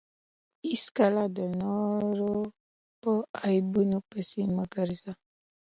هېڅکله 0.67 1.23
د 1.37 1.39
نورو 1.61 2.33
په 3.01 3.11
عیبو 3.45 3.81
پيسي 4.09 4.43
مه 4.55 4.65
ګرځه! 4.73 5.11